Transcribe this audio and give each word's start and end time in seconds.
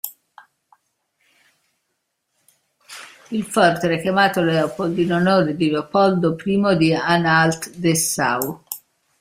Il 3.29 3.43
forte 3.45 3.85
era 3.85 4.01
chiamato 4.01 4.41
"Leopold" 4.41 4.97
in 4.97 5.13
onore 5.13 5.55
di 5.55 5.69
Leopoldo 5.69 6.35
I 6.43 6.77
di 6.77 6.91
Anhalt-Dessau. 6.91 8.63